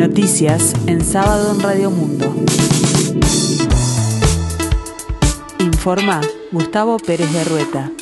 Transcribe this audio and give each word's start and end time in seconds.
Noticias 0.00 0.72
en 0.86 1.04
sábado 1.04 1.52
en 1.54 1.60
Radio 1.60 1.90
Mundo. 1.90 2.34
Informa 5.58 6.22
Gustavo 6.50 6.96
Pérez 6.98 7.30
de 7.30 7.44
Rueta. 7.44 7.92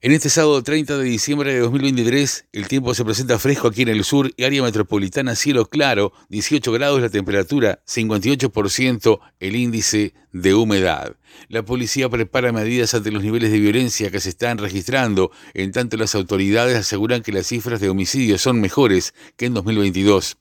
En 0.00 0.12
este 0.12 0.30
sábado 0.30 0.62
30 0.62 0.96
de 0.96 1.04
diciembre 1.04 1.52
de 1.52 1.60
2023, 1.60 2.46
el 2.52 2.66
tiempo 2.66 2.94
se 2.94 3.04
presenta 3.04 3.38
fresco 3.38 3.68
aquí 3.68 3.82
en 3.82 3.90
el 3.90 4.04
sur 4.04 4.32
y 4.34 4.44
área 4.44 4.62
metropolitana 4.62 5.36
cielo 5.36 5.66
claro, 5.66 6.14
18 6.30 6.72
grados 6.72 7.02
la 7.02 7.10
temperatura, 7.10 7.82
58% 7.86 9.20
el 9.38 9.56
índice 9.56 10.14
de 10.32 10.54
humedad. 10.54 11.14
La 11.48 11.62
policía 11.62 12.08
prepara 12.08 12.52
medidas 12.52 12.94
ante 12.94 13.10
los 13.10 13.22
niveles 13.22 13.52
de 13.52 13.60
violencia 13.60 14.10
que 14.10 14.20
se 14.20 14.30
están 14.30 14.56
registrando, 14.56 15.30
en 15.52 15.72
tanto 15.72 15.98
las 15.98 16.14
autoridades 16.14 16.78
aseguran 16.78 17.20
que 17.20 17.32
las 17.32 17.48
cifras 17.48 17.80
de 17.80 17.90
homicidios 17.90 18.40
son 18.40 18.62
mejores 18.62 19.12
que 19.36 19.44
en 19.44 19.52
2022. 19.52 20.38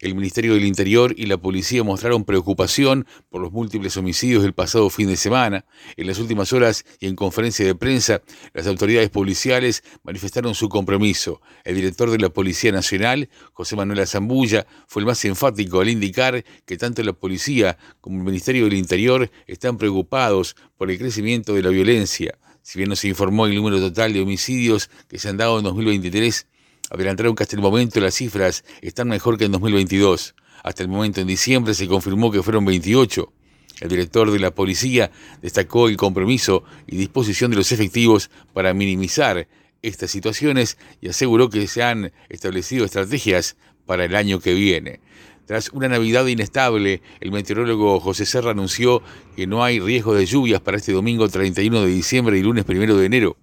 El 0.00 0.14
Ministerio 0.14 0.54
del 0.54 0.64
Interior 0.64 1.14
y 1.16 1.26
la 1.26 1.36
policía 1.36 1.84
mostraron 1.84 2.24
preocupación 2.24 3.06
por 3.30 3.40
los 3.40 3.52
múltiples 3.52 3.96
homicidios 3.96 4.42
del 4.42 4.52
pasado 4.52 4.90
fin 4.90 5.08
de 5.08 5.16
semana. 5.16 5.64
En 5.96 6.06
las 6.06 6.18
últimas 6.18 6.52
horas 6.52 6.84
y 6.98 7.06
en 7.06 7.16
conferencia 7.16 7.64
de 7.64 7.74
prensa, 7.74 8.22
las 8.52 8.66
autoridades 8.66 9.10
policiales 9.10 9.84
manifestaron 10.02 10.54
su 10.54 10.68
compromiso. 10.68 11.40
El 11.64 11.76
director 11.76 12.10
de 12.10 12.18
la 12.18 12.30
Policía 12.30 12.72
Nacional, 12.72 13.28
José 13.52 13.76
Manuel 13.76 14.00
Azambulla, 14.00 14.66
fue 14.88 15.02
el 15.02 15.06
más 15.06 15.24
enfático 15.24 15.80
al 15.80 15.88
indicar 15.88 16.44
que 16.66 16.76
tanto 16.76 17.02
la 17.02 17.12
policía 17.12 17.78
como 18.00 18.18
el 18.18 18.24
Ministerio 18.24 18.64
del 18.64 18.74
Interior 18.74 19.30
están 19.46 19.78
preocupados 19.78 20.56
por 20.76 20.90
el 20.90 20.98
crecimiento 20.98 21.54
de 21.54 21.62
la 21.62 21.70
violencia. 21.70 22.38
Si 22.62 22.78
bien 22.78 22.88
no 22.88 22.96
se 22.96 23.08
informó 23.08 23.46
el 23.46 23.54
número 23.56 23.80
total 23.80 24.12
de 24.12 24.20
homicidios 24.20 24.88
que 25.08 25.18
se 25.18 25.28
han 25.28 25.36
dado 25.36 25.58
en 25.58 25.64
2023, 25.64 26.46
adelantaron 26.92 27.34
que 27.34 27.42
hasta 27.42 27.56
el 27.56 27.62
momento 27.62 28.00
las 28.00 28.14
cifras 28.14 28.64
están 28.82 29.08
mejor 29.08 29.38
que 29.38 29.46
en 29.46 29.52
2022. 29.52 30.34
Hasta 30.62 30.82
el 30.82 30.90
momento 30.90 31.20
en 31.22 31.26
diciembre 31.26 31.72
se 31.72 31.88
confirmó 31.88 32.30
que 32.30 32.42
fueron 32.42 32.66
28. 32.66 33.32
El 33.80 33.88
director 33.88 34.30
de 34.30 34.38
la 34.38 34.50
policía 34.50 35.10
destacó 35.40 35.88
el 35.88 35.96
compromiso 35.96 36.64
y 36.86 36.96
disposición 36.96 37.50
de 37.50 37.56
los 37.56 37.72
efectivos 37.72 38.30
para 38.52 38.74
minimizar 38.74 39.48
estas 39.80 40.10
situaciones 40.10 40.76
y 41.00 41.08
aseguró 41.08 41.48
que 41.48 41.66
se 41.66 41.82
han 41.82 42.12
establecido 42.28 42.84
estrategias 42.84 43.56
para 43.86 44.04
el 44.04 44.14
año 44.14 44.38
que 44.38 44.52
viene. 44.52 45.00
Tras 45.46 45.70
una 45.70 45.88
Navidad 45.88 46.26
inestable, 46.26 47.00
el 47.20 47.32
meteorólogo 47.32 47.98
José 48.00 48.26
Serra 48.26 48.50
anunció 48.50 49.02
que 49.34 49.46
no 49.46 49.64
hay 49.64 49.80
riesgo 49.80 50.14
de 50.14 50.26
lluvias 50.26 50.60
para 50.60 50.76
este 50.76 50.92
domingo 50.92 51.26
31 51.26 51.80
de 51.80 51.90
diciembre 51.90 52.38
y 52.38 52.42
lunes 52.42 52.64
1 52.68 52.94
de 52.94 53.06
enero. 53.06 53.36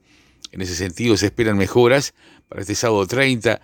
En 0.52 0.62
ese 0.62 0.76
sentido 0.76 1.18
se 1.18 1.28
esperan 1.28 1.58
mejoras 1.58 2.14
para 2.48 2.62
este 2.62 2.76
sábado 2.76 3.06
30, 3.06 3.62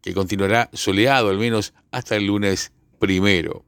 que 0.00 0.14
continuará 0.14 0.70
soleado 0.72 1.30
al 1.30 1.38
menos 1.38 1.74
hasta 1.90 2.16
el 2.16 2.26
lunes 2.26 2.72
primero. 2.98 3.64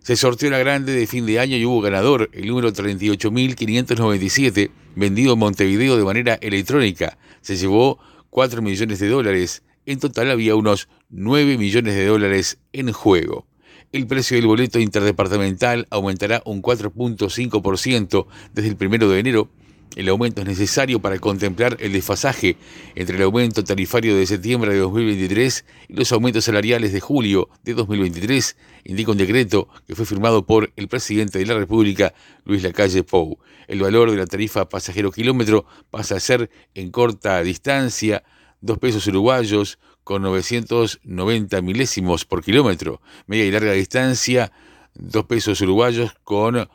Se 0.00 0.14
sorteó 0.16 0.50
la 0.50 0.58
grande 0.58 0.92
de 0.92 1.06
fin 1.06 1.26
de 1.26 1.40
año 1.40 1.56
y 1.56 1.64
hubo 1.64 1.80
ganador, 1.80 2.30
el 2.32 2.46
número 2.46 2.72
38.597, 2.72 4.70
vendido 4.94 5.32
en 5.32 5.38
Montevideo 5.40 5.96
de 5.96 6.04
manera 6.04 6.34
electrónica. 6.34 7.18
Se 7.40 7.56
llevó 7.56 7.98
4 8.30 8.62
millones 8.62 9.00
de 9.00 9.08
dólares. 9.08 9.64
En 9.84 9.98
total 9.98 10.30
había 10.30 10.54
unos 10.54 10.88
9 11.08 11.58
millones 11.58 11.94
de 11.94 12.06
dólares 12.06 12.58
en 12.72 12.92
juego. 12.92 13.48
El 13.92 14.06
precio 14.06 14.36
del 14.36 14.46
boleto 14.46 14.78
interdepartamental 14.78 15.88
aumentará 15.90 16.42
un 16.44 16.62
4.5% 16.62 18.26
desde 18.52 18.68
el 18.68 18.76
primero 18.76 19.08
de 19.08 19.18
enero 19.18 19.50
el 19.94 20.08
aumento 20.08 20.42
es 20.42 20.46
necesario 20.46 21.00
para 21.00 21.18
contemplar 21.18 21.76
el 21.80 21.92
desfasaje 21.92 22.56
entre 22.94 23.16
el 23.16 23.22
aumento 23.22 23.64
tarifario 23.64 24.16
de 24.16 24.26
septiembre 24.26 24.72
de 24.72 24.80
2023 24.80 25.64
y 25.88 25.94
los 25.94 26.12
aumentos 26.12 26.44
salariales 26.44 26.92
de 26.92 27.00
julio 27.00 27.48
de 27.62 27.74
2023, 27.74 28.56
indica 28.84 29.12
un 29.12 29.18
decreto 29.18 29.68
que 29.86 29.94
fue 29.94 30.04
firmado 30.04 30.44
por 30.44 30.72
el 30.76 30.88
presidente 30.88 31.38
de 31.38 31.46
la 31.46 31.54
República, 31.54 32.12
Luis 32.44 32.62
Lacalle 32.62 33.04
Pou. 33.04 33.38
El 33.68 33.80
valor 33.80 34.10
de 34.10 34.16
la 34.16 34.26
tarifa 34.26 34.68
pasajero 34.68 35.10
kilómetro 35.10 35.66
pasa 35.90 36.16
a 36.16 36.20
ser 36.20 36.50
en 36.74 36.90
corta 36.90 37.42
distancia 37.42 38.22
2 38.60 38.78
pesos 38.78 39.06
uruguayos 39.06 39.78
con 40.04 40.22
990 40.22 41.62
milésimos 41.62 42.24
por 42.24 42.44
kilómetro, 42.44 43.00
media 43.26 43.44
y 43.44 43.50
larga 43.50 43.72
distancia 43.72 44.52
2 44.94 45.24
pesos 45.24 45.60
uruguayos 45.60 46.14
con 46.22 46.68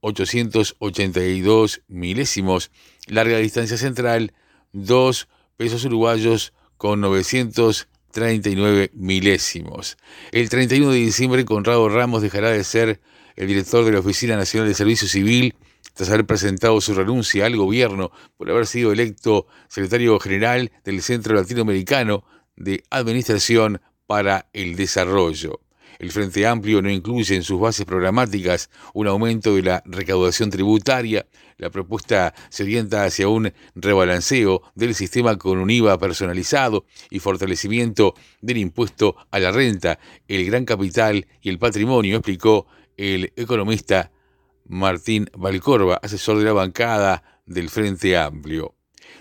882 0.00 1.82
milésimos. 1.88 2.70
Larga 3.06 3.38
distancia 3.38 3.76
central, 3.76 4.32
2 4.72 5.28
pesos 5.56 5.84
uruguayos 5.84 6.52
con 6.76 7.00
939 7.00 8.90
milésimos. 8.94 9.96
El 10.32 10.48
31 10.48 10.90
de 10.92 10.98
diciembre, 10.98 11.44
Conrado 11.44 11.88
Ramos 11.88 12.22
dejará 12.22 12.50
de 12.50 12.64
ser 12.64 13.00
el 13.36 13.46
director 13.46 13.84
de 13.84 13.92
la 13.92 14.00
Oficina 14.00 14.36
Nacional 14.36 14.68
de 14.68 14.74
Servicio 14.74 15.08
Civil 15.08 15.54
tras 15.94 16.10
haber 16.10 16.26
presentado 16.26 16.80
su 16.80 16.94
renuncia 16.94 17.46
al 17.46 17.56
gobierno 17.56 18.12
por 18.36 18.50
haber 18.50 18.66
sido 18.66 18.92
electo 18.92 19.46
secretario 19.68 20.18
general 20.20 20.70
del 20.84 21.02
Centro 21.02 21.34
Latinoamericano 21.34 22.24
de 22.56 22.84
Administración 22.90 23.80
para 24.06 24.48
el 24.52 24.76
Desarrollo. 24.76 25.60
El 25.98 26.12
Frente 26.12 26.46
Amplio 26.46 26.80
no 26.80 26.90
incluye 26.90 27.34
en 27.34 27.42
sus 27.42 27.60
bases 27.60 27.84
programáticas 27.84 28.70
un 28.94 29.08
aumento 29.08 29.54
de 29.54 29.62
la 29.62 29.82
recaudación 29.84 30.50
tributaria. 30.50 31.26
La 31.56 31.70
propuesta 31.70 32.34
se 32.50 32.62
orienta 32.62 33.04
hacia 33.04 33.28
un 33.28 33.52
rebalanceo 33.74 34.62
del 34.74 34.94
sistema 34.94 35.36
con 35.36 35.58
un 35.58 35.70
IVA 35.70 35.98
personalizado 35.98 36.84
y 37.10 37.18
fortalecimiento 37.18 38.14
del 38.40 38.58
impuesto 38.58 39.16
a 39.30 39.38
la 39.40 39.50
renta, 39.50 39.98
el 40.28 40.46
gran 40.46 40.64
capital 40.64 41.26
y 41.42 41.48
el 41.48 41.58
patrimonio, 41.58 42.16
explicó 42.16 42.66
el 42.96 43.32
economista 43.36 44.12
Martín 44.66 45.28
Valcorba, 45.36 45.98
asesor 46.02 46.38
de 46.38 46.44
la 46.44 46.52
bancada 46.52 47.22
del 47.46 47.70
Frente 47.70 48.16
Amplio. 48.16 48.77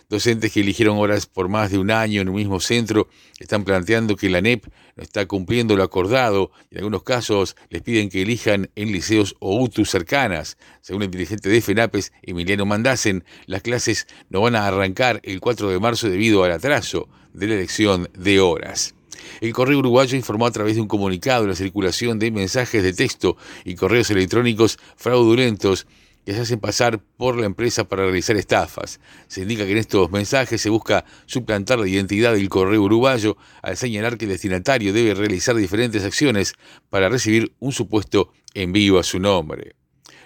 Docentes 0.09 0.51
que 0.53 0.61
eligieron 0.61 0.97
horas 0.97 1.25
por 1.25 1.49
más 1.49 1.71
de 1.71 1.77
un 1.77 1.91
año 1.91 2.21
en 2.21 2.29
un 2.29 2.35
mismo 2.35 2.59
centro 2.59 3.07
están 3.39 3.63
planteando 3.63 4.15
que 4.15 4.29
la 4.29 4.41
NEP 4.41 4.65
no 4.95 5.03
está 5.03 5.25
cumpliendo 5.25 5.75
lo 5.75 5.83
acordado 5.83 6.51
y 6.69 6.75
en 6.75 6.79
algunos 6.79 7.03
casos 7.03 7.55
les 7.69 7.81
piden 7.81 8.09
que 8.09 8.21
elijan 8.21 8.69
en 8.75 8.91
liceos 8.91 9.35
o 9.39 9.61
UTU 9.61 9.85
cercanas. 9.85 10.57
Según 10.81 11.03
el 11.03 11.11
dirigente 11.11 11.49
de 11.49 11.61
FENAPES, 11.61 12.13
Emiliano 12.23 12.65
Mandasen, 12.65 13.23
las 13.45 13.61
clases 13.61 14.07
no 14.29 14.41
van 14.41 14.55
a 14.55 14.67
arrancar 14.67 15.19
el 15.23 15.39
4 15.39 15.69
de 15.69 15.79
marzo 15.79 16.09
debido 16.09 16.43
al 16.43 16.51
atraso 16.51 17.09
de 17.33 17.47
la 17.47 17.53
elección 17.55 18.09
de 18.17 18.39
horas. 18.39 18.95
El 19.41 19.53
Correo 19.53 19.79
Uruguayo 19.79 20.15
informó 20.15 20.45
a 20.45 20.51
través 20.51 20.75
de 20.75 20.81
un 20.81 20.87
comunicado 20.87 21.47
la 21.47 21.55
circulación 21.55 22.19
de 22.19 22.31
mensajes 22.31 22.83
de 22.83 22.93
texto 22.93 23.37
y 23.65 23.75
correos 23.75 24.09
electrónicos 24.09 24.79
fraudulentos 24.95 25.87
que 26.27 26.33
se 26.33 26.41
hacen 26.41 26.59
pasar 26.59 26.99
por 26.99 27.37
la 27.37 27.45
empresa 27.45 27.87
para 27.87 28.03
realizar 28.03 28.35
estafas. 28.35 28.99
Se 29.29 29.43
indica 29.43 29.65
que 29.65 29.71
en 29.71 29.77
estos 29.77 30.11
mensajes 30.11 30.59
se 30.59 30.69
busca 30.69 31.05
suplantar 31.25 31.79
la 31.79 31.87
identidad 31.87 32.33
del 32.33 32.49
correo 32.49 32.81
uruguayo 32.83 33.37
al 33.61 33.77
señalar 33.77 34.17
que 34.17 34.25
el 34.25 34.31
destinatario 34.31 34.91
debe 34.91 35.13
realizar 35.13 35.55
diferentes 35.55 36.03
acciones 36.03 36.55
para 36.89 37.07
recibir 37.07 37.53
un 37.59 37.71
supuesto 37.71 38.33
envío 38.53 38.99
a 38.99 39.03
su 39.03 39.21
nombre. 39.21 39.77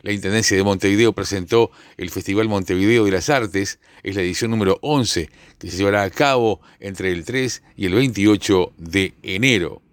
La 0.02 0.12
Intendencia 0.12 0.58
de 0.58 0.64
Montevideo 0.64 1.14
presentó 1.14 1.70
el 1.98 2.10
Festival 2.10 2.48
Montevideo 2.48 3.06
de 3.06 3.12
las 3.12 3.30
Artes, 3.30 3.80
es 4.02 4.16
la 4.16 4.24
edición 4.24 4.50
número 4.50 4.80
11, 4.82 5.30
que 5.60 5.70
se 5.70 5.78
llevará 5.78 6.02
a 6.02 6.10
cabo 6.10 6.62
entre 6.80 7.12
el 7.12 7.26
3 7.26 7.62
y 7.76 7.86
el 7.86 7.94
28 7.94 8.74
de 8.76 9.14
enero. 9.22 9.84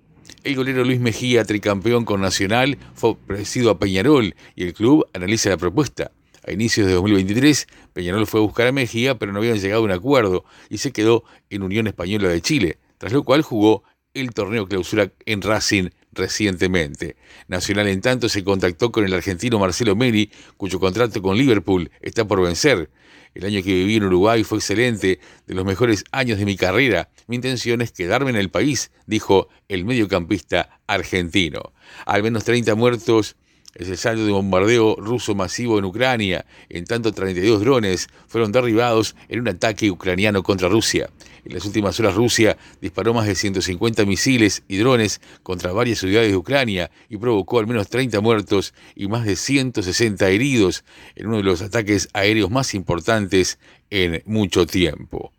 El 0.49 0.57
golero 0.57 0.83
Luis 0.83 0.99
Mejía, 0.99 1.45
tricampeón 1.45 2.07
con 2.07 2.23
Nacional, 2.23 2.79
fue 2.95 3.11
ofrecido 3.11 3.69
a 3.69 3.79
Peñarol 3.79 4.35
y 4.57 4.65
el 4.65 4.73
club 4.73 5.07
analiza 5.13 5.51
la 5.51 5.59
propuesta. 5.59 6.11
A 6.43 6.53
inicios 6.53 6.87
de 6.87 6.95
2023, 6.95 7.67
Peñarol 7.93 8.27
fue 8.27 8.41
a 8.41 8.45
buscar 8.45 8.67
a 8.67 8.73
Mejía, 8.73 9.19
pero 9.19 9.31
no 9.31 9.41
habían 9.41 9.59
llegado 9.59 9.83
a 9.83 9.85
un 9.85 9.91
acuerdo 9.91 10.47
y 10.71 10.79
se 10.79 10.91
quedó 10.91 11.23
en 11.51 11.65
Unión 11.65 11.87
Española 11.87 12.31
de 12.31 12.41
Chile, 12.41 12.79
tras 12.97 13.13
lo 13.13 13.25
cual 13.25 13.43
jugó 13.43 13.83
el 14.15 14.31
torneo 14.31 14.67
clausura 14.67 15.13
en 15.27 15.43
Racing 15.43 15.91
recientemente. 16.19 17.17
Nacional 17.47 17.89
en 17.89 18.01
tanto 18.03 18.29
se 18.29 18.45
contactó 18.45 18.93
con 18.93 19.05
el 19.05 19.15
argentino 19.15 19.59
Marcelo 19.59 19.97
Meri, 19.97 20.31
cuyo 20.57 20.79
contrato 20.79 21.23
con 21.23 21.39
Liverpool 21.39 21.91
está 22.01 22.27
por 22.27 22.43
vencer. 22.43 22.91
El 23.35 23.45
año 23.45 23.63
que 23.63 23.73
viví 23.73 23.97
en 23.97 24.05
Uruguay 24.05 24.45
fue 24.45 24.59
excelente, 24.59 25.21
de 25.47 25.55
los 25.55 25.65
mejores 25.65 26.05
años 26.13 26.39
de 26.39 26.45
mi 26.45 26.57
carrera. 26.57 27.09
Mi 27.27 27.37
intención 27.37 27.81
es 27.81 27.93
quedarme 27.93 28.31
en 28.31 28.37
el 28.37 28.51
país, 28.51 28.91
dijo 29.07 29.49
el 29.69 29.85
mediocampista 29.85 30.81
argentino. 30.87 31.73
Al 32.05 32.23
menos 32.23 32.45
30 32.45 32.75
muertos 32.75 33.37
el 33.75 33.97
saldo 33.97 34.27
de 34.27 34.33
bombardeo 34.33 34.97
ruso 34.97 35.35
masivo 35.35 35.79
en 35.79 35.85
Ucrania. 35.85 36.45
En 36.69 36.85
tanto, 36.85 37.13
32 37.13 37.61
drones 37.61 38.09
fueron 38.27 38.53
derribados 38.53 39.15
en 39.29 39.41
un 39.41 39.49
ataque 39.49 39.91
ucraniano 39.91 40.43
contra 40.43 40.69
Rusia. 40.69 41.11
En 41.45 41.55
las 41.55 41.65
últimas 41.65 41.99
horas, 42.01 42.15
Rusia 42.15 42.57
disparó 42.81 43.15
más 43.15 43.27
de 43.27 43.35
150 43.35 44.05
misiles 44.05 44.63
y 44.69 44.77
drones 44.77 45.21
contra 45.43 45.73
varias 45.73 46.01
ciudades 46.01 46.31
de 46.31 46.37
Ucrania 46.37 46.91
y 47.09 47.17
provocó 47.17 47.59
al 47.61 47.67
menos 47.67 47.89
30 47.89 48.21
muertos 48.21 48.75
y 48.95 49.09
más 49.09 49.25
de 49.25 49.37
160 49.37 50.29
heridos 50.29 50.85
en 51.15 51.29
uno 51.29 51.39
de 51.39 51.45
los 51.45 51.63
ataques 51.63 52.09
aéreos 52.13 52.51
más 52.51 52.75
importantes 52.75 53.59
en 53.91 54.23
mucho 54.27 54.67
tiempo. 54.67 55.33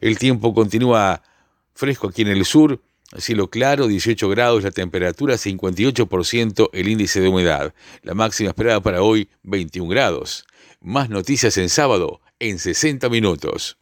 El 0.00 0.18
tiempo 0.18 0.54
continúa 0.54 1.22
fresco 1.74 2.08
aquí 2.08 2.22
en 2.22 2.28
el 2.28 2.44
sur 2.44 2.80
Cielo 3.18 3.48
claro, 3.50 3.86
18 3.86 4.28
grados 4.28 4.64
la 4.64 4.72
temperatura, 4.72 5.34
58% 5.34 6.70
el 6.72 6.88
índice 6.88 7.20
de 7.20 7.28
humedad. 7.28 7.72
La 8.02 8.14
máxima 8.14 8.50
esperada 8.50 8.80
para 8.80 9.02
hoy, 9.02 9.28
21 9.42 9.88
grados. 9.88 10.44
Más 10.80 11.08
noticias 11.08 11.56
en 11.56 11.68
sábado, 11.68 12.20
en 12.40 12.58
60 12.58 13.08
minutos. 13.08 13.78